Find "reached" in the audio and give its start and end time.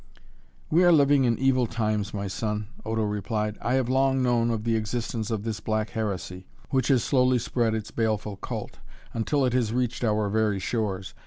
9.73-10.03